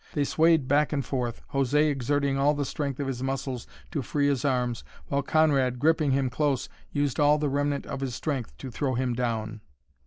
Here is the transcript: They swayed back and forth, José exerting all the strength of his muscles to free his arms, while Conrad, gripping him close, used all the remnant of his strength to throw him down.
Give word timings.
They 0.13 0.23
swayed 0.23 0.67
back 0.67 0.91
and 0.91 1.05
forth, 1.05 1.43
José 1.51 1.91
exerting 1.91 2.35
all 2.35 2.55
the 2.55 2.65
strength 2.65 2.99
of 2.99 3.05
his 3.05 3.21
muscles 3.21 3.67
to 3.91 4.01
free 4.01 4.27
his 4.29 4.43
arms, 4.43 4.83
while 5.09 5.21
Conrad, 5.21 5.77
gripping 5.77 6.09
him 6.09 6.27
close, 6.27 6.67
used 6.91 7.19
all 7.19 7.37
the 7.37 7.49
remnant 7.49 7.85
of 7.85 7.99
his 7.99 8.15
strength 8.15 8.57
to 8.57 8.71
throw 8.71 8.95
him 8.95 9.13
down. 9.13 9.61